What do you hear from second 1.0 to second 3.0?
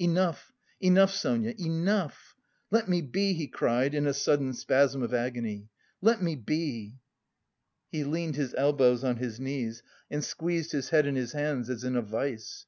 Sonia, enough! Let